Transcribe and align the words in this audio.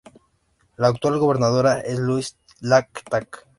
La 0.77 0.87
actual 0.87 1.19
gobernadora 1.19 1.79
es 1.81 1.99
Louise 1.99 2.33
Lake-Tack. 2.59 3.45